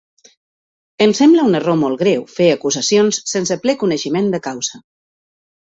[1.05, 4.85] Em sembla un error molt greu fer acusacions sense ple coneixement de causa.